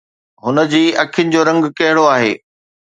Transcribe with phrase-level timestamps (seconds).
[0.43, 2.31] هن جي اکين جو رنگ ڪهڙو آهي؟